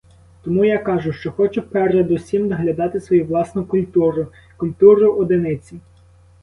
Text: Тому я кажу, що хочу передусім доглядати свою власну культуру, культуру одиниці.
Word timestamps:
Тому 0.43 0.65
я 0.65 0.77
кажу, 0.77 1.13
що 1.13 1.31
хочу 1.31 1.61
передусім 1.61 2.49
доглядати 2.49 2.99
свою 2.99 3.25
власну 3.25 3.65
культуру, 3.65 4.27
культуру 4.57 5.13
одиниці. 5.13 5.79